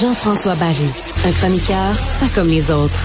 Jean-François 0.00 0.54
Barry, 0.54 0.76
un 1.24 1.32
chroniqueur 1.32 1.94
pas 2.20 2.28
comme 2.34 2.48
les 2.48 2.70
autres. 2.70 3.00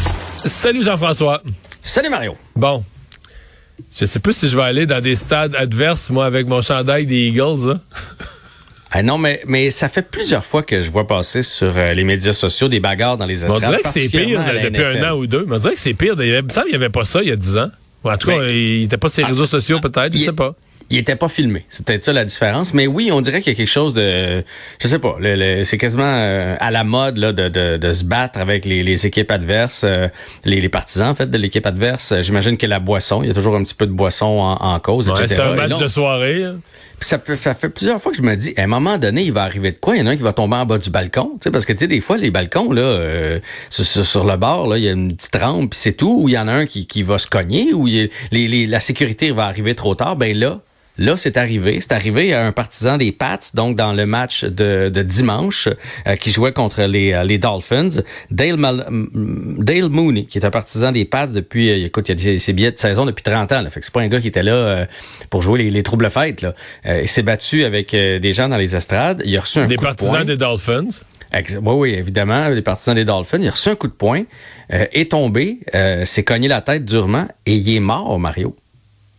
Salut 0.46 0.84
Jean-François. 0.84 1.42
Salut 1.82 2.10
Mario. 2.10 2.36
Bon. 2.56 2.84
Je 3.98 4.06
sais 4.06 4.20
pas 4.20 4.32
si 4.32 4.48
je 4.48 4.56
vais 4.56 4.64
aller 4.64 4.86
dans 4.86 5.02
des 5.02 5.16
stades 5.16 5.56
adverses, 5.56 6.12
moi, 6.12 6.26
avec 6.28 6.48
mon 6.48 6.62
chandail 6.62 7.08
des 7.08 7.30
Eagles. 7.30 7.72
Hein. 7.72 7.80
Ah 8.96 9.02
non, 9.02 9.18
mais, 9.18 9.42
mais 9.48 9.70
ça 9.72 9.90
fait 9.90 10.04
plusieurs 10.04 10.46
fois 10.46 10.62
que 10.62 10.82
je 10.84 10.92
vois 10.92 11.08
passer 11.08 11.42
sur 11.42 11.76
euh, 11.76 11.94
les 11.94 12.04
médias 12.04 12.32
sociaux 12.34 12.68
des 12.68 12.80
bagarres 12.80 13.18
dans 13.18 13.26
les 13.26 13.44
estrades. 13.44 13.64
On 13.64 13.68
dirait 13.70 13.82
que 13.82 13.90
c'est 13.90 14.08
pire 14.08 14.40
depuis 14.62 14.84
un 14.84 15.12
an 15.12 15.16
ou 15.18 15.26
deux. 15.28 15.46
Mais 15.48 15.56
on 15.56 15.60
dirait 15.60 15.74
que 15.74 15.80
c'est 15.80 15.94
pire. 15.96 16.14
Il 16.20 16.44
me 16.44 16.50
semble 16.50 16.68
qu'il 16.68 16.78
n'y 16.78 16.84
avait 16.84 16.90
pas 16.92 17.04
ça 17.06 17.22
il 17.24 17.30
y 17.30 17.32
a 17.32 17.36
dix 17.36 17.58
ans. 17.58 17.70
Ou 18.04 18.12
en 18.12 18.18
tout 18.18 18.28
cas, 18.30 18.44
il 18.50 18.82
n'était 18.82 18.98
pas 18.98 19.10
sur 19.10 19.22
les 19.26 19.32
réseaux 19.32 19.46
sociaux, 19.48 19.80
peut-être, 19.80 20.14
je 20.14 20.20
il- 20.20 20.26
sais 20.26 20.34
pas. 20.34 20.54
Il 20.90 20.98
était 21.00 21.16
pas 21.16 21.30
filmé. 21.30 21.66
C'est 21.70 21.84
peut-être 21.86 22.04
ça 22.04 22.14
la 22.14 22.26
différence. 22.26 22.74
Mais 22.76 22.86
oui, 22.86 23.10
on 23.12 23.22
dirait 23.22 23.42
qu'il 23.42 23.52
y 23.54 23.56
a 23.56 23.58
quelque 23.58 23.68
chose 23.72 23.94
de, 23.96 24.44
je 24.80 24.88
sais 24.88 25.00
pas, 25.00 25.16
le- 25.20 25.36
le- 25.36 25.64
c'est 25.64 25.78
quasiment 25.80 26.04
euh, 26.06 26.56
à 26.60 26.70
la 26.70 26.84
mode 26.84 27.18
là, 27.18 27.32
de, 27.32 27.48
de, 27.48 27.78
de 27.78 27.94
se 27.94 28.04
battre 28.04 28.38
avec 28.40 28.66
les, 28.66 28.84
les 28.84 29.06
équipes 29.08 29.32
adverses, 29.32 29.84
euh, 29.86 30.10
les, 30.44 30.60
les 30.62 30.70
partisans 30.70 31.08
en 31.08 31.16
fait 31.16 31.32
de 31.32 31.38
l'équipe 31.38 31.66
adverse. 31.66 32.14
J'imagine 32.22 32.58
que 32.58 32.68
la 32.68 32.80
boisson, 32.80 33.24
il 33.24 33.30
y 33.30 33.32
a 33.32 33.34
toujours 33.34 33.56
un 33.56 33.64
petit 33.64 33.74
peu 33.74 33.88
de 33.88 33.94
boisson 33.94 34.26
en, 34.26 34.56
en 34.74 34.80
cause, 34.82 35.10
Ouais. 35.10 35.16
C'était 35.26 35.42
un 35.42 35.56
match 35.56 35.78
de 35.80 35.88
soirée. 35.88 36.44
hein. 36.44 36.60
Ça, 37.04 37.20
ça 37.36 37.54
fait 37.54 37.70
plusieurs 37.70 38.02
fois 38.02 38.12
que 38.12 38.18
je 38.18 38.24
me 38.24 38.36
dis, 38.36 38.54
à 38.58 38.64
un 38.64 38.68
moment 38.68 38.98
donné, 38.98 39.24
il 39.24 39.34
va 39.34 39.44
arriver 39.44 39.72
de 39.72 39.78
quoi? 39.78 39.96
Il 39.96 40.00
y 40.00 40.02
en 40.02 40.08
a 40.08 40.12
un 40.12 40.16
qui 40.16 40.24
va 40.24 40.34
tomber 40.34 40.56
en 40.56 40.66
bas 40.66 40.78
du 40.78 40.90
balcon. 40.90 41.38
Parce 41.52 41.66
que 41.66 41.74
des 41.74 42.02
fois, 42.02 42.18
les 42.18 42.32
balcons, 42.32 42.72
là, 42.72 42.82
euh, 42.82 43.40
sur, 43.70 44.24
le 44.26 44.38
bord, 44.38 44.76
il 44.78 44.84
y 44.84 44.88
a 44.88 44.92
une 44.92 45.16
petite 45.16 45.36
rampe, 45.36 45.72
puis 45.72 45.80
c'est 45.80 45.94
tout. 45.94 46.22
Ou 46.22 46.30
il 46.30 46.34
y 46.34 46.38
en 46.38 46.48
a 46.48 46.54
un 46.54 46.66
qui, 46.66 47.04
va 47.04 47.18
se 47.18 47.28
cogner, 47.28 47.74
ou 47.74 47.88
la 48.32 48.80
sécurité 48.80 49.32
va 49.32 49.46
arriver 49.46 49.76
trop 49.76 49.96
tard. 49.96 50.16
Ben 50.16 50.38
là, 50.38 50.62
Là, 51.00 51.18
c'est 51.18 51.38
arrivé. 51.38 51.80
C'est 51.82 51.92
arrivé 51.92 52.34
à 52.34 52.46
un 52.46 52.52
partisan 52.52 52.98
des 52.98 53.12
Pats, 53.12 53.40
donc 53.56 53.76
dans 53.76 53.94
le 53.94 54.06
match 54.06 54.44
de, 54.46 54.90
de 54.90 55.02
dimanche, 55.02 55.68
euh, 56.08 56.16
qui 56.16 56.32
jouait 56.32 56.52
contre 56.54 56.84
les, 56.84 57.14
euh, 57.14 57.24
les 57.24 57.40
Dolphins. 57.40 57.90
Dale, 58.30 58.58
Mal- 58.58 58.86
Dale 59.58 59.90
Mooney, 59.90 60.26
qui 60.26 60.38
est 60.38 60.46
un 60.46 60.52
partisan 60.52 60.92
des 60.92 61.06
Pats 61.06 61.26
depuis, 61.28 61.70
euh, 61.72 61.86
écoute, 61.88 62.10
il 62.10 62.36
a 62.36 62.40
ses 62.40 62.54
billets 62.54 62.72
de 62.72 62.78
saison 62.78 63.06
depuis 63.06 63.24
30 63.24 63.52
ans. 63.54 63.62
Là. 63.62 63.70
Fait 63.72 63.80
que 63.80 63.86
c'est 63.88 63.94
pas 63.94 64.02
un 64.02 64.08
gars 64.08 64.20
qui 64.20 64.28
était 64.28 64.44
là 64.44 64.54
euh, 64.54 64.86
pour 65.32 65.42
jouer 65.42 65.64
les, 65.64 65.70
les 65.72 65.82
troubles 65.84 66.10
fêtes. 66.12 66.42
Là. 66.42 66.54
Euh, 66.86 67.02
il 67.02 67.08
s'est 67.08 67.24
battu 67.24 67.64
avec 67.64 67.94
euh, 67.96 68.20
des 68.20 68.34
gens 68.34 68.48
dans 68.50 68.58
les 68.58 68.76
estrades. 68.76 69.24
Il 69.26 69.36
a 69.36 69.42
reçu 69.42 69.60
un 69.60 69.66
Des 69.68 69.76
coup 69.78 69.82
de 69.84 69.88
partisans 69.88 70.12
poing. 70.18 70.26
des 70.26 70.38
Dolphins? 70.38 70.88
Oui, 71.34 71.74
oui, 71.74 71.94
évidemment, 71.96 72.50
les 72.50 72.62
partisans 72.62 72.94
des 72.94 73.06
Dolphins. 73.06 73.40
Il 73.42 73.48
a 73.48 73.52
reçu 73.52 73.70
un 73.70 73.76
coup 73.76 73.88
de 73.88 73.94
poing, 73.94 74.22
euh, 74.72 74.86
est 74.92 75.10
tombé, 75.10 75.58
euh, 75.74 76.06
s'est 76.06 76.24
cogné 76.24 76.48
la 76.48 76.62
tête 76.62 76.86
durement 76.86 77.28
et 77.48 77.56
il 77.56 77.76
est 77.76 77.80
mort, 77.80 78.20
Mario. 78.20 78.56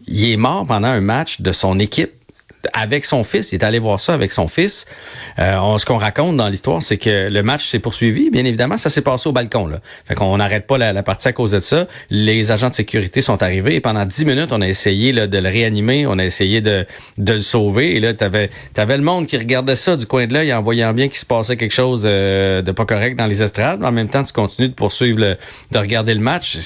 Il 0.06 0.30
est 0.30 0.36
mort 0.36 0.66
pendant 0.66 0.88
un 0.88 1.00
match 1.00 1.40
de 1.40 1.52
son 1.52 1.78
équipe 1.78 2.12
avec 2.72 3.04
son 3.04 3.24
fils. 3.24 3.52
Il 3.52 3.56
est 3.56 3.64
allé 3.64 3.78
voir 3.78 4.00
ça 4.00 4.14
avec 4.14 4.32
son 4.32 4.48
fils. 4.48 4.86
Euh, 5.38 5.56
on- 5.58 5.78
ce 5.78 5.84
qu'on 5.86 5.96
raconte 5.96 6.36
dans 6.36 6.48
l'histoire, 6.48 6.82
c'est 6.82 6.96
que 6.98 7.28
le 7.28 7.42
match 7.42 7.66
s'est 7.66 7.78
poursuivi. 7.78 8.30
Bien 8.30 8.44
évidemment, 8.44 8.76
ça 8.78 8.90
s'est 8.90 9.02
passé 9.02 9.28
au 9.28 9.32
balcon. 9.32 9.66
Là. 9.66 9.80
Fait 10.06 10.14
qu'on 10.14 10.36
n'arrête 10.36 10.66
pas 10.66 10.78
la, 10.78 10.92
la 10.92 11.02
partie 11.02 11.28
à 11.28 11.32
cause 11.32 11.50
de 11.50 11.60
ça. 11.60 11.86
Les 12.10 12.52
agents 12.52 12.70
de 12.70 12.74
sécurité 12.74 13.20
sont 13.20 13.42
arrivés 13.42 13.74
et 13.74 13.80
pendant 13.80 14.04
dix 14.04 14.24
minutes, 14.24 14.50
on 14.52 14.60
a 14.60 14.68
essayé 14.68 15.12
là, 15.12 15.26
de 15.26 15.38
le 15.38 15.48
réanimer. 15.48 16.06
On 16.06 16.18
a 16.18 16.24
essayé 16.24 16.60
de, 16.60 16.86
de 17.18 17.32
le 17.34 17.42
sauver. 17.42 17.96
Et 17.96 18.00
là, 18.00 18.14
t'avais 18.14 18.50
avais 18.76 18.96
le 18.96 19.02
monde 19.02 19.26
qui 19.26 19.36
regardait 19.36 19.76
ça 19.76 19.96
du 19.96 20.06
coin 20.06 20.26
de 20.26 20.32
l'œil 20.34 20.52
en 20.52 20.62
voyant 20.62 20.92
bien 20.92 21.08
qu'il 21.08 21.18
se 21.18 21.26
passait 21.26 21.56
quelque 21.56 21.72
chose 21.74 22.02
euh, 22.04 22.62
de 22.62 22.72
pas 22.72 22.84
correct 22.86 23.16
dans 23.16 23.26
les 23.26 23.42
estrades. 23.42 23.82
En 23.84 23.92
même 23.92 24.08
temps, 24.08 24.24
tu 24.24 24.32
continues 24.32 24.68
de 24.68 24.74
poursuivre, 24.74 25.18
le, 25.20 25.36
de 25.72 25.78
regarder 25.78 26.14
le 26.14 26.20
match. 26.20 26.56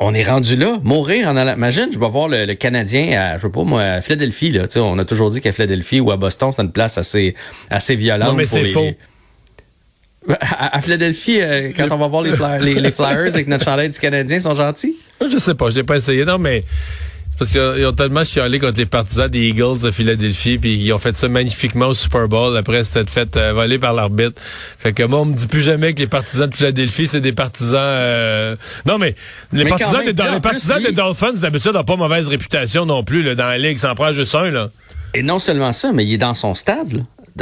On, 0.00 0.14
est 0.14 0.22
rendu 0.22 0.56
là. 0.56 0.78
Mourir 0.82 1.28
en. 1.28 1.36
Imagine, 1.36 1.88
je 1.92 1.98
vais 1.98 2.08
voir 2.08 2.28
le, 2.28 2.44
le 2.46 2.54
Canadien 2.54 3.18
à, 3.20 3.36
je 3.38 3.42
sais 3.42 3.48
pas 3.48 3.62
moi, 3.64 3.82
à 3.82 4.00
Philadelphie. 4.00 4.45
Là. 4.52 4.66
On 4.76 4.98
a 4.98 5.04
toujours 5.04 5.30
dit 5.30 5.40
qu'à 5.40 5.52
Philadelphie 5.52 6.00
ou 6.00 6.10
à 6.10 6.16
Boston, 6.16 6.50
c'est 6.54 6.62
une 6.62 6.72
place 6.72 6.98
assez, 6.98 7.34
assez 7.70 7.96
violente. 7.96 8.28
Non, 8.30 8.34
mais 8.34 8.46
c'est 8.46 8.62
les- 8.62 8.72
faux. 8.72 8.90
À, 10.40 10.76
à 10.78 10.82
Philadelphie, 10.82 11.40
euh, 11.40 11.70
quand 11.76 11.86
on 11.92 11.98
va 11.98 12.08
voir 12.08 12.22
les, 12.22 12.32
Flyers, 12.32 12.58
les, 12.60 12.74
les 12.74 12.90
Flyers 12.90 13.32
avec 13.32 13.46
notre 13.46 13.64
chandail 13.64 13.90
du 13.90 13.98
Canadien, 13.98 14.38
ils 14.38 14.42
sont 14.42 14.56
gentils? 14.56 14.96
Je 15.20 15.38
sais 15.38 15.54
pas, 15.54 15.70
je 15.70 15.76
l'ai 15.76 15.84
pas 15.84 15.96
essayé. 15.96 16.24
Non, 16.24 16.38
mais 16.38 16.64
parce 17.38 17.50
qu'ils 17.50 17.86
ont 17.86 17.92
tellement 17.92 18.24
chialé 18.24 18.58
contre 18.58 18.78
les 18.78 18.86
partisans 18.86 19.28
des 19.28 19.48
Eagles 19.48 19.80
de 19.82 19.90
Philadelphie, 19.90 20.58
puis 20.58 20.74
ils 20.76 20.92
ont 20.92 20.98
fait 20.98 21.16
ça 21.16 21.28
magnifiquement 21.28 21.88
au 21.88 21.94
Super 21.94 22.28
Bowl. 22.28 22.56
Après, 22.56 22.82
c'était 22.84 23.10
fait 23.10 23.36
euh, 23.36 23.52
voler 23.52 23.78
par 23.78 23.92
l'arbitre. 23.92 24.40
Fait 24.78 24.92
que 24.92 25.02
moi, 25.02 25.20
on 25.20 25.24
me 25.26 25.34
dit 25.34 25.46
plus 25.46 25.60
jamais 25.62 25.94
que 25.94 26.00
les 26.00 26.06
partisans 26.06 26.48
de 26.48 26.54
Philadelphie, 26.54 27.06
c'est 27.06 27.20
des 27.20 27.32
partisans... 27.32 27.80
euh, 27.82 28.56
Non, 28.86 28.98
mais 28.98 29.14
les 29.52 29.64
Mais 29.64 29.70
partisans, 29.70 29.98
même, 30.04 30.06
des, 30.12 30.14
puis 30.22 30.28
en 30.30 30.34
les 30.34 30.40
partisans 30.40 30.76
plus, 30.76 30.82
des 30.84 30.88
lui- 30.90 30.96
Dolphins, 30.96 31.32
d'habitude, 31.34 31.72
n'ont 31.72 31.84
pas 31.84 31.96
mauvaise 31.96 32.28
réputation 32.28 32.86
non 32.86 33.04
plus 33.04 33.22
là, 33.22 33.34
dans 33.34 33.46
la 33.46 33.58
ligue. 33.58 33.78
Ça 33.78 33.92
en 33.92 33.94
prend 33.94 34.12
juste 34.12 34.34
un, 34.34 34.50
là. 34.50 34.70
Et 35.14 35.22
non 35.22 35.38
seulement 35.38 35.72
ça, 35.72 35.92
mais 35.92 36.04
il 36.04 36.12
est 36.14 36.18
dans 36.18 36.34
son 36.34 36.54
stade. 36.54 36.92
Là. 36.92 37.00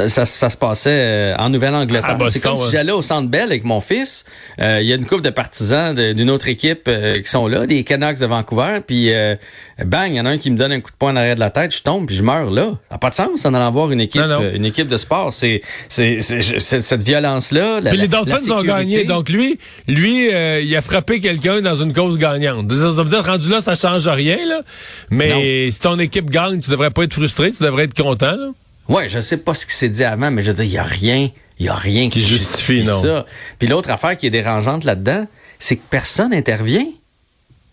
Ça, 0.08 0.26
ça 0.26 0.50
se 0.50 0.56
passait 0.56 0.90
euh, 0.90 1.36
en 1.38 1.50
Nouvelle-Angleterre. 1.50 2.16
C'est 2.28 2.40
comme 2.40 2.56
si 2.56 2.72
j'allais 2.72 2.90
au 2.92 3.00
Centre 3.02 3.28
Bell 3.28 3.44
avec 3.44 3.62
mon 3.62 3.80
fils. 3.80 4.24
Euh, 4.60 4.80
Il 4.82 4.86
y 4.88 4.92
a 4.92 4.96
une 4.96 5.06
couple 5.06 5.22
de 5.22 5.30
partisans 5.30 5.94
d'une 5.94 6.30
autre 6.30 6.48
équipe 6.48 6.82
euh, 6.88 7.22
qui 7.22 7.30
sont 7.30 7.46
là, 7.46 7.64
des 7.66 7.84
Canucks 7.84 8.18
de 8.18 8.26
Vancouver. 8.26 8.80
Puis 8.84 9.12
euh, 9.14 9.36
bang, 9.84 10.10
il 10.10 10.16
y 10.16 10.20
en 10.20 10.26
a 10.26 10.30
un 10.30 10.38
qui 10.38 10.50
me 10.50 10.56
donne 10.56 10.72
un 10.72 10.80
coup 10.80 10.90
de 10.90 10.96
poing 10.96 11.12
en 11.12 11.16
arrière 11.16 11.36
de 11.36 11.40
la 11.40 11.50
tête, 11.50 11.72
je 11.72 11.82
tombe 11.82 12.06
puis 12.06 12.16
je 12.16 12.24
meurs 12.24 12.50
là. 12.50 12.70
Ça 12.88 12.94
n'a 12.94 12.98
pas 12.98 13.10
de 13.10 13.14
sens 13.14 13.44
en 13.44 13.54
allant 13.54 13.70
voir 13.70 13.92
une 13.92 14.00
équipe, 14.00 14.20
Non, 14.20 14.26
non. 14.26 14.42
euh, 14.42 14.54
une 14.56 14.64
équipe 14.64 14.88
de 14.88 14.96
sport. 14.96 15.32
C'est 15.32 15.60
cette 15.88 17.02
violence-là. 17.02 17.80
la- 17.80 17.90
Puis 17.90 17.98
les 17.98 18.08
la- 18.08 18.18
Dolphins 18.18 18.40
la 18.48 18.54
ont 18.56 18.62
gagné. 18.62 19.04
Donc 19.04 19.28
lui, 19.28 19.58
lui, 19.86 20.32
euh, 20.34 20.60
il 20.60 20.74
a 20.76 20.82
frappé 20.82 21.20
quelqu'un 21.20 21.60
dans 21.60 21.76
une 21.76 21.92
cause 21.92 22.18
gagnante. 22.18 22.70
Ça 22.72 22.90
veut 23.02 23.08
dire, 23.08 23.24
rendu 23.24 23.48
là, 23.48 23.60
ça 23.60 23.74
change 23.76 24.06
rien, 24.08 24.38
là. 24.46 24.62
Mais 25.10 25.70
si 25.70 25.80
ton 25.80 25.98
équipe 25.98 26.30
gagne, 26.30 26.60
tu 26.60 26.70
devrais 26.70 26.90
pas 26.90 27.04
être 27.04 27.14
frustré, 27.14 27.52
tu 27.52 27.62
devrais 27.62 27.84
être 27.84 27.94
content, 28.00 28.36
là. 28.36 28.48
Ouais, 28.88 29.08
je 29.08 29.18
sais 29.18 29.38
pas 29.38 29.54
ce 29.54 29.66
qui 29.66 29.74
s'est 29.74 29.88
dit 29.88 30.04
avant, 30.04 30.30
mais 30.30 30.42
je 30.42 30.48
veux 30.48 30.54
dire, 30.54 30.64
il 30.64 30.72
y 30.72 30.78
a 30.78 30.82
rien, 30.82 31.30
il 31.58 31.66
y 31.66 31.68
a 31.68 31.74
rien 31.74 32.08
qui, 32.10 32.20
Qui 32.20 32.26
justifie, 32.26 32.84
non. 32.84 33.00
ça. 33.00 33.26
Puis 33.58 33.68
l'autre 33.68 33.90
affaire 33.90 34.16
qui 34.16 34.26
est 34.26 34.30
dérangeante 34.30 34.84
là-dedans, 34.84 35.26
c'est 35.58 35.76
que 35.76 35.82
personne 35.88 36.30
n'intervient. 36.30 36.86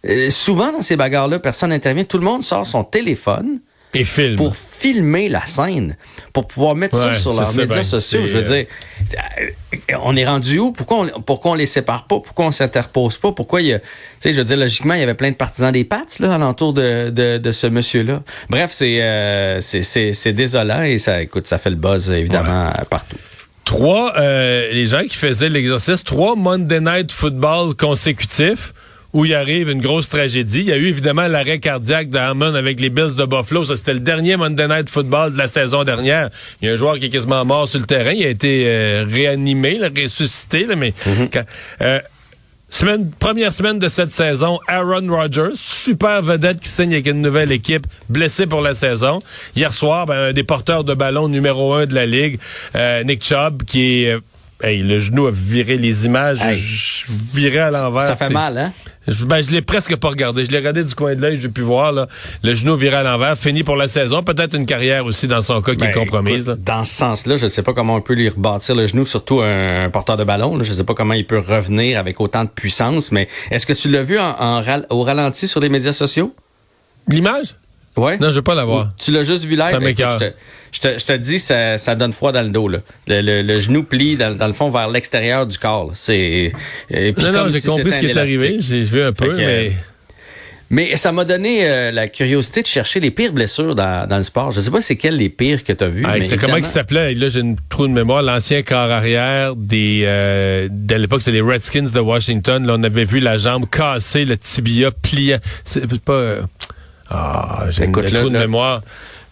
Euh, 0.08 0.30
souvent 0.30 0.72
dans 0.72 0.82
ces 0.82 0.96
bagarres-là, 0.96 1.40
personne 1.40 1.70
n'intervient. 1.72 2.04
Tout 2.06 2.18
le 2.18 2.24
monde 2.24 2.44
sort 2.44 2.66
son 2.66 2.84
téléphone 2.84 3.60
Et 3.94 4.06
film. 4.06 4.38
pour 4.38 4.56
filmer 4.56 5.28
la 5.28 5.46
scène, 5.46 5.98
pour 6.34 6.48
pouvoir 6.48 6.76
mettre 6.76 6.98
ça 6.98 7.14
sur 7.14 7.34
leurs 7.34 7.54
médias 7.54 7.76
bien, 7.76 7.84
sociaux. 7.84 8.26
Je 8.26 8.38
veux 8.38 8.44
dire, 8.44 8.66
euh, 9.14 9.96
on 10.02 10.16
est 10.16 10.26
rendu 10.26 10.60
où? 10.60 10.72
Pourquoi 10.72 11.08
on, 11.16 11.22
pourquoi 11.22 11.52
on 11.52 11.54
les 11.56 11.66
sépare 11.66 12.08
pas? 12.08 12.20
Pourquoi 12.20 12.46
on 12.46 12.52
s'interpose 12.52 13.18
pas? 13.18 13.32
Pourquoi 13.34 13.62
il 13.62 13.68
y 13.68 13.74
a, 13.74 13.80
tu 13.80 13.86
sais, 14.22 14.34
je 14.34 14.40
veux 14.40 14.46
dire, 14.46 14.58
logiquement, 14.58 14.94
il 14.94 15.02
y 15.02 15.04
avait 15.04 15.14
plein 15.14 15.32
de 15.32 15.36
partisans 15.36 15.72
des 15.72 15.84
Pats, 15.84 16.06
là, 16.20 16.34
alentour 16.34 16.74
de, 16.74 17.10
de, 17.10 17.38
de 17.38 17.52
ce 17.52 17.68
monsieur-là. 17.68 18.24
Bref, 18.50 18.72
c'est, 18.72 19.04
euh, 19.04 19.60
c'est, 19.60 20.34
désolant 20.34 20.84
et 20.84 20.98
ça, 20.98 21.22
écoute, 21.22 21.48
ça 21.48 21.58
fait 21.58 21.70
le 21.70 21.76
buzz, 21.76 22.10
évidemment, 22.12 22.72
partout. 22.90 23.18
Trois, 23.66 24.14
euh, 24.18 24.72
les 24.72 24.88
gens 24.88 25.04
qui 25.04 25.16
faisaient 25.16 25.50
l'exercice, 25.50 26.04
trois 26.04 26.36
Monday 26.36 26.80
Night 26.80 27.12
Football 27.12 27.76
consécutifs 27.76 28.74
où 29.14 29.26
il 29.26 29.34
arrive 29.34 29.70
une 29.70 29.82
grosse 29.82 30.08
tragédie. 30.10 30.60
Il 30.60 30.66
y 30.68 30.72
a 30.72 30.78
eu 30.78 30.88
évidemment 30.88 31.28
l'arrêt 31.28 31.60
cardiaque 31.60 32.10
d'Harmon 32.10 32.56
avec 32.56 32.80
les 32.80 32.90
Bills 32.90 33.16
de 33.18 33.26
Buffalo. 33.26 33.66
Ça, 33.66 33.76
c'était 33.76 33.94
le 33.94 34.00
dernier 34.00 34.38
Monday 34.38 34.68
Night 34.68 34.90
Football 34.90 35.34
de 35.34 35.38
la 35.38 35.48
saison 35.48 35.84
dernière. 35.84 36.30
Il 36.62 36.68
y 36.68 36.72
a 36.72 36.74
un 36.74 36.78
joueur 36.78 36.98
qui 37.00 37.06
est 37.06 37.10
quasiment 37.10 37.44
mort 37.46 37.68
sur 37.68 37.80
le 37.80 37.86
terrain. 37.86 38.12
Il 38.12 38.24
a 38.26 38.30
été 38.30 38.64
euh, 38.68 39.06
réanimé, 39.10 39.78
là, 39.78 39.90
ressuscité, 39.96 40.66
là, 40.66 40.76
mais 40.76 40.94
quand- 41.32 41.46
euh, 41.82 42.00
Semaine, 42.74 43.12
première 43.20 43.52
semaine 43.52 43.80
de 43.80 43.90
cette 43.90 44.12
saison, 44.12 44.58
Aaron 44.66 45.06
Rodgers, 45.10 45.56
super 45.56 46.22
vedette 46.22 46.62
qui 46.62 46.70
signe 46.70 46.94
avec 46.94 47.06
une 47.08 47.20
nouvelle 47.20 47.52
équipe, 47.52 47.86
blessé 48.08 48.48
pour 48.48 48.62
la 48.62 48.74
saison. 48.74 49.22
Hier 49.58 49.74
soir, 49.74 50.06
ben, 50.06 50.30
un 50.30 50.32
des 50.32 50.44
porteurs 50.46 50.86
de 50.86 50.94
ballon 50.94 51.28
numéro 51.28 51.74
un 51.74 51.86
de 51.86 51.94
la 51.94 52.06
ligue, 52.06 52.40
euh, 52.78 53.04
Nick 53.04 53.26
Chubb, 53.26 53.64
qui 53.64 54.06
est... 54.06 54.16
hey, 54.64 54.82
le 54.84 55.00
genou 55.00 55.28
a 55.28 55.32
viré 55.32 55.78
les 55.78 56.06
images, 56.06 56.40
Hey. 56.42 56.56
je 56.56 57.06
virais 57.36 57.60
à 57.60 57.72
l'envers. 57.72 58.02
Ça 58.02 58.16
fait 58.16 58.26
t'sais. 58.26 58.34
mal, 58.34 58.58
hein? 58.58 58.74
Je, 59.08 59.26
ben, 59.26 59.42
je 59.46 59.52
l'ai 59.52 59.62
presque 59.64 59.96
pas 59.96 60.10
regardé. 60.10 60.46
Je 60.46 60.52
l'ai 60.52 60.58
regardé 60.60 60.84
du 60.84 60.94
coin 60.94 61.16
de 61.16 61.22
l'œil, 61.22 61.40
j'ai 61.42 61.50
pu 61.50 61.62
voir. 61.62 61.92
Là, 61.92 62.08
le 62.44 62.54
genou 62.54 62.76
viré 62.76 62.98
à 62.98 63.04
l'envers, 63.04 63.36
fini 63.38 63.64
pour 63.64 63.76
la 63.76 63.88
saison. 63.88 64.22
Peut-être 64.22 64.56
une 64.56 64.68
carrière 64.68 65.06
aussi 65.06 65.28
dans 65.28 65.42
son 65.42 65.62
cas 65.64 65.74
qui 65.74 65.84
est 65.84 65.88
Ben, 65.88 65.94
compromise. 65.94 66.46
là. 66.46 66.54
écoute, 66.54 66.66
Dans 66.66 66.84
ce 66.84 66.94
sens-là, 66.94 67.38
je 67.38 67.46
ne 67.46 67.50
sais 67.50 67.64
pas 67.64 67.74
comment 67.74 67.96
on 67.96 68.02
peut 68.02 68.14
lui 68.14 68.30
rebâtir 68.30 68.76
le 68.76 68.86
genou, 68.86 69.04
surtout 69.04 69.42
un, 69.42 69.86
un 69.86 69.90
porteur 69.90 70.18
de 70.18 70.24
ballon. 70.24 70.56
là. 70.56 70.64
Je 70.64 70.70
ne 70.70 70.76
sais 70.76 70.84
pas 70.84 70.94
comment 70.94 71.16
il 71.16 71.26
peut 71.26 71.40
revenir 71.40 71.98
avec 71.98 72.22
autant 72.22 72.44
de 72.44 72.50
puissance, 72.50 73.12
mais 73.12 73.28
est-ce 73.50 73.66
que 73.66 73.74
tu 73.74 73.90
l'as 73.90 74.04
vu 74.04 74.20
en, 74.20 74.36
en 74.40 74.62
ral- 74.62 74.86
au 74.92 75.02
ralenti 75.02 75.48
sur 75.48 75.60
les 75.62 75.70
médias 75.70 75.94
sociaux? 75.94 76.36
L'image? 77.08 77.56
Ouais. 77.98 78.18
Non, 78.20 78.30
je 78.30 78.36
veux 78.36 78.42
pas 78.42 78.56
la 78.56 78.66
voir. 78.66 78.94
Tu 78.98 79.12
l'as 79.12 79.24
juste 79.24 79.46
vu 79.46 79.56
live? 79.56 79.68
Ça 79.68 79.80
m'écoeure. 79.80 80.20
Je 80.74 80.80
te, 80.80 80.98
je 80.98 81.04
te- 81.06 81.18
dis, 81.18 81.40
ça, 81.40 81.78
ça 81.78 81.96
donne 81.96 82.14
froid 82.14 82.32
dans 82.32 82.44
le 82.44 82.50
dos. 82.50 82.70
Là. 82.70 82.78
Le, 83.08 83.22
le- 83.22 83.42
le 83.42 83.60
genou 83.60 83.84
plie, 83.84 84.16
dans, 84.16 84.34
dans 84.38 84.48
le 84.48 84.54
fond, 84.54 84.70
vers 84.70 84.88
l'extérieur 84.88 85.46
du 85.46 85.58
corps. 85.58 85.92
C'est, 85.94 86.54
Non, 86.90 87.32
non, 87.34 87.48
j'ai 87.50 87.60
si 87.60 87.68
compris 87.68 87.92
ce 87.92 88.00
qui 88.00 88.06
est 88.06 88.18
arrivé. 88.18 88.56
J'ai 88.60 88.84
vu 88.84 89.02
un 89.02 89.12
peu, 89.12 89.34
que, 89.34 89.38
mais... 89.38 89.74
Mais 90.74 90.96
ça 90.96 91.12
m'a 91.12 91.26
donné 91.26 91.70
euh, 91.70 91.92
la 91.92 92.08
curiosité 92.08 92.62
de 92.62 92.68
chercher 92.68 93.02
les 93.02 93.12
pires 93.12 93.34
blessures 93.34 93.76
dans, 93.76 94.08
dans 94.08 94.16
le 94.16 94.24
sport. 94.24 94.54
Je 94.54 94.62
sais 94.62 94.72
pas 94.72 94.82
c'est 94.82 94.96
quelles 94.96 95.18
les 95.18 95.28
pires 95.28 95.66
que 95.66 95.74
tu 95.74 95.84
as 95.84 95.90
vues. 95.90 96.06
Ah, 96.08 96.14
c'était 96.24 96.38
comment 96.38 96.56
il 96.56 96.64
s'appelait? 96.64 97.14
Là, 97.14 97.28
j'ai 97.28 97.42
une 97.42 97.58
trou 97.68 97.88
de 97.88 97.92
mémoire. 97.92 98.22
L'ancien 98.22 98.62
corps 98.62 98.90
arrière 98.90 99.58
des... 99.58 100.04
Euh, 100.06 100.70
de 100.72 100.96
l'époque, 100.96 101.24
c'était 101.24 101.34
les 101.34 101.42
Redskins 101.42 101.90
de 101.94 102.00
Washington. 102.00 102.66
Là, 102.66 102.76
on 102.78 102.84
avait 102.84 103.04
vu 103.04 103.20
la 103.20 103.38
jambe 103.38 103.70
cassée, 103.70 104.24
le 104.24 104.38
tibia 104.38 104.92
plié. 104.92 105.40
C'est 105.66 105.86
pas... 106.00 106.14
Euh, 106.14 106.42
ah, 107.12 107.66
j'ai 107.70 107.86
une 107.86 107.92
trou 107.92 108.30
de 108.30 108.38
mémoire. 108.38 108.82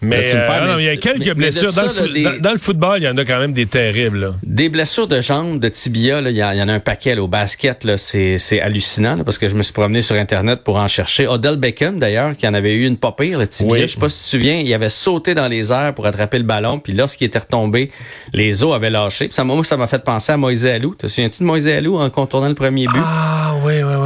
Mais 0.02 0.34
euh, 0.34 0.76
il 0.78 0.84
y 0.84 0.88
a 0.88 0.96
quelques 0.96 1.34
blessures. 1.34 1.72
dans, 1.72 2.52
le, 2.52 2.58
football, 2.58 3.00
il 3.00 3.04
y 3.04 3.08
en 3.08 3.16
a 3.18 3.24
quand 3.24 3.38
même 3.38 3.52
des 3.52 3.66
terribles. 3.66 4.34
Des 4.42 4.70
blessures 4.70 5.06
de 5.06 5.20
jambes, 5.20 5.60
de 5.60 5.68
tibia, 5.68 6.20
il 6.20 6.36
y, 6.36 6.42
en 6.42 6.68
a 6.68 6.72
un 6.72 6.80
paquet. 6.80 7.18
au 7.18 7.28
basket, 7.28 7.86
c'est 7.96 8.60
hallucinant 8.60 9.22
parce 9.24 9.36
que 9.36 9.48
je 9.48 9.54
me 9.54 9.62
suis 9.62 9.74
promené 9.74 10.00
sur 10.00 10.16
Internet 10.16 10.62
pour 10.64 10.76
en 10.76 10.88
chercher. 10.88 11.26
Odell 11.26 11.56
Beckham, 11.56 11.98
d'ailleurs, 11.98 12.34
qui 12.34 12.48
en 12.48 12.54
avait 12.54 12.74
eu 12.74 12.86
une 12.86 12.96
pas 12.96 13.12
pire, 13.12 13.38
le 13.38 13.46
tibia. 13.46 13.82
Je 13.82 13.92
sais 13.92 14.00
pas 14.00 14.08
si 14.08 14.18
tu 14.18 14.24
te 14.24 14.28
souviens, 14.30 14.60
il 14.60 14.72
avait 14.72 14.88
sauté 14.88 15.34
dans 15.34 15.48
les 15.48 15.70
airs 15.70 15.94
pour 15.94 16.06
attraper 16.06 16.38
le 16.38 16.44
ballon. 16.44 16.78
Puis 16.78 16.94
lorsqu'il 16.94 17.26
était 17.26 17.40
retombé, 17.40 17.90
les 18.32 18.64
os 18.64 18.74
avaient 18.74 18.90
lâché. 18.90 19.28
Puis 19.28 19.34
ça 19.34 19.76
m'a 19.76 19.86
fait 19.86 20.02
penser 20.02 20.32
à 20.32 20.38
Moïse 20.38 20.66
Alou. 20.66 20.94
Te 20.94 21.08
souviens-tu 21.08 21.40
de 21.40 21.44
Moïse 21.44 21.68
Alou 21.68 21.98
en 21.98 22.08
contournant 22.08 22.48
le 22.48 22.54
premier 22.54 22.86
but? 22.86 23.02
Ah, 23.04 23.54
oui, 23.62 23.74
oui, 23.82 23.82
oui, 23.82 23.94
oui. 23.96 23.99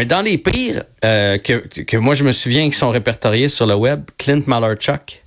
Mais 0.00 0.06
dans 0.06 0.22
les 0.22 0.38
pires 0.38 0.84
euh, 1.04 1.36
que, 1.36 1.58
que 1.82 1.96
moi 1.98 2.14
je 2.14 2.24
me 2.24 2.32
souviens 2.32 2.70
qui 2.70 2.78
sont 2.78 2.88
répertoriés 2.88 3.50
sur 3.50 3.66
le 3.66 3.74
web, 3.74 4.04
Clint 4.16 4.40
Malarchuk, 4.46 5.22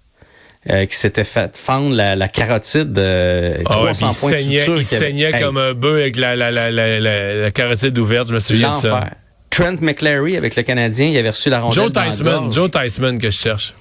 euh, 0.67 0.87
qui 0.87 0.95
s'était 0.95 1.23
fait 1.23 1.55
fendre 1.55 1.95
la, 1.95 2.15
la 2.15 2.27
carotide 2.27 2.97
euh, 2.97 3.57
oh, 3.65 3.69
300 3.69 3.93
il 3.93 4.17
points 4.17 4.29
saignait, 4.31 4.65
Il 4.77 4.83
saignait 4.83 5.31
comme 5.39 5.57
un 5.57 5.75
bœuf 5.75 6.01
avec 6.01 6.17
la, 6.17 6.35
la, 6.35 6.49
la, 6.49 6.71
la, 6.71 7.51
carotide 7.51 7.95
ouverte, 7.99 8.29
je 8.29 8.33
me 8.33 8.39
souviens 8.39 8.73
de 8.75 8.79
ça. 8.79 9.11
Trent 9.51 9.77
McClary 9.79 10.37
avec 10.37 10.55
le 10.55 10.63
Canadien, 10.63 11.05
il 11.05 11.17
avait 11.19 11.29
reçu 11.29 11.51
la 11.51 11.59
rondelle 11.59 11.83
Joe 11.83 11.91
Theismann, 11.91 12.51
Joe 12.51 12.71
Theismann 12.71 13.19
que 13.19 13.29
je 13.29 13.37
cherche. 13.37 13.75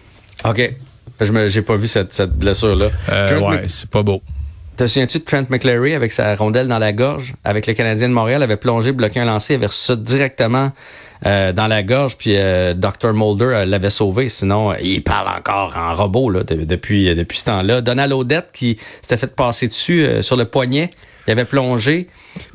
OK. 0.45 0.75
Je 1.23 1.49
j'ai 1.49 1.63
pas 1.63 1.77
vu 1.77 1.87
cette, 1.87 2.13
cette 2.13 2.33
blessure-là. 2.33 2.91
Euh, 3.09 3.41
ouais, 3.41 3.63
c'est 3.67 3.89
pas 3.89 4.03
beau. 4.03 4.23
Te 4.83 4.89
souviens-tu 4.89 5.21
de 5.21 5.25
Trent 5.25 5.45
McClary 5.49 5.95
avec 5.95 6.11
sa 6.11 6.35
rondelle 6.35 6.67
dans 6.67 6.81
la 6.81 6.93
gorge, 6.93 7.35
avec 7.45 7.69
le 7.69 7.75
Canadien 7.75 8.09
de 8.09 8.15
Montréal, 8.15 8.43
avait 8.43 8.57
plongé, 8.57 8.91
bloqué 8.91 9.21
un 9.21 9.27
lancer, 9.27 9.55
avait 9.55 9.67
reçu 9.67 9.97
directement 9.97 10.73
euh, 11.25 11.53
dans 11.53 11.69
la 11.69 11.85
gorge, 11.85 12.17
puis 12.17 12.35
euh, 12.35 12.75
Dr. 12.75 13.13
Mulder 13.15 13.45
euh, 13.45 13.65
l'avait 13.65 13.91
sauvé. 13.91 14.29
Sinon, 14.29 14.75
il 14.83 15.05
parle 15.05 15.39
encore 15.39 15.77
en 15.77 15.95
robot 15.95 16.31
là, 16.31 16.43
depuis, 16.43 17.15
depuis 17.15 17.39
ce 17.39 17.45
temps-là. 17.45 17.81
Donald 17.81 18.13
Odette 18.13 18.49
qui 18.53 18.77
s'était 19.03 19.19
fait 19.19 19.33
passer 19.33 19.69
dessus 19.69 20.05
sur 20.21 20.35
le 20.35 20.47
poignet, 20.47 20.91
il 21.29 21.31
avait 21.31 21.45
plongé. 21.45 22.09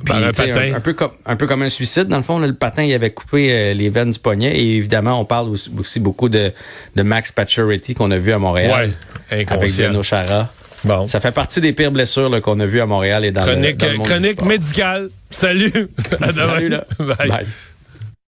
Par 0.06 0.18
un, 0.18 0.34
patin. 0.34 0.74
Un, 0.74 0.82
peu 0.82 0.92
comme, 0.92 1.12
un 1.26 1.38
peu 1.38 1.48
comme 1.48 1.62
un 1.62 1.70
suicide, 1.70 2.10
dans 2.10 2.18
le 2.18 2.24
fond. 2.24 2.40
le 2.40 2.54
patin, 2.54 2.84
il 2.84 2.94
avait 2.94 3.12
coupé 3.12 3.74
les 3.74 3.88
veines 3.88 4.10
du 4.10 4.20
poignet. 4.20 4.54
Et 4.54 4.76
évidemment, 4.76 5.18
on 5.18 5.24
parle 5.24 5.56
aussi, 5.80 6.02
beaucoup 6.02 6.28
de, 6.28 6.52
de 6.94 7.04
Max 7.04 7.32
Pacioretty 7.32 7.94
qu'on 7.94 8.12
a 8.12 8.18
vu 8.18 8.34
à 8.34 8.38
Montréal. 8.38 8.92
Ouais, 9.32 9.46
avec 9.50 9.72
Dino 9.72 10.04
Chara. 10.04 10.50
Bon. 10.84 11.08
Ça 11.08 11.20
fait 11.20 11.32
partie 11.32 11.62
des 11.62 11.74
pires 11.74 11.92
blessures 11.92 12.42
qu'on 12.42 12.60
a 12.60 12.66
vues 12.66 12.82
à 12.82 12.86
Montréal 12.86 13.26
et 13.26 13.32
dans 13.32 13.42
chronique, 13.42 13.82
le, 13.82 13.98
dans 13.98 14.04
Chronique 14.04 14.42
médicale. 14.44 15.10
Salut. 15.30 15.72
Salut 16.36 16.70
là. 16.70 16.84
Bye. 17.00 17.46